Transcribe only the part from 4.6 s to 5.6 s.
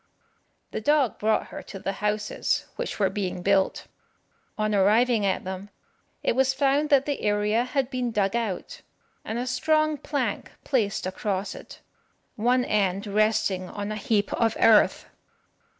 arriving at